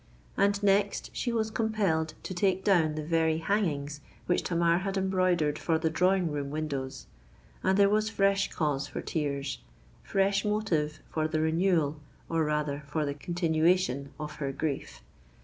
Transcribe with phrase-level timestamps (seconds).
[0.35, 5.59] And next she was compelled to take down the very hangings which Tamar had embroidered
[5.59, 7.05] for the drawing room windows;
[7.63, 13.13] and there was fresh cause for tears—fresh motive for the renewal, or rather for the
[13.13, 15.03] continuation of her grief!